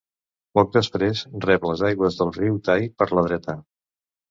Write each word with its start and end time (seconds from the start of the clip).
Poc 0.59 0.71
després 0.77 1.21
rep 1.45 1.67
les 1.69 1.85
aigües 1.91 2.19
del 2.23 2.33
riu 2.39 2.59
Tay 2.71 2.91
per 3.03 3.11
la 3.15 3.27
dreta. 3.31 3.59